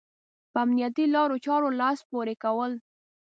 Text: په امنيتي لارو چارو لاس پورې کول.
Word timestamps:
په 0.51 0.57
امنيتي 0.65 1.05
لارو 1.15 1.35
چارو 1.45 1.69
لاس 1.81 1.99
پورې 2.11 2.35
کول. 2.43 2.71